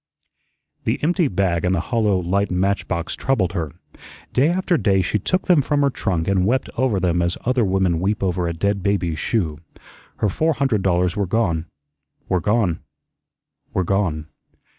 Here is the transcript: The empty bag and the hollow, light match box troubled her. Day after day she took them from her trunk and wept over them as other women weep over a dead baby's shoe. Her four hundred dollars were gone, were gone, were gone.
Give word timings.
The 0.85 0.97
empty 1.03 1.27
bag 1.27 1.63
and 1.63 1.75
the 1.75 1.79
hollow, 1.91 2.17
light 2.17 2.49
match 2.49 2.87
box 2.87 3.13
troubled 3.13 3.53
her. 3.53 3.69
Day 4.33 4.49
after 4.49 4.75
day 4.75 5.03
she 5.03 5.19
took 5.19 5.45
them 5.45 5.61
from 5.61 5.81
her 5.83 5.91
trunk 5.91 6.27
and 6.27 6.43
wept 6.43 6.71
over 6.75 6.99
them 6.99 7.21
as 7.21 7.37
other 7.45 7.63
women 7.63 7.99
weep 7.99 8.23
over 8.23 8.47
a 8.47 8.53
dead 8.53 8.81
baby's 8.81 9.19
shoe. 9.19 9.57
Her 10.15 10.27
four 10.27 10.53
hundred 10.53 10.81
dollars 10.81 11.15
were 11.15 11.27
gone, 11.27 11.67
were 12.27 12.41
gone, 12.41 12.79
were 13.75 13.83
gone. 13.83 14.25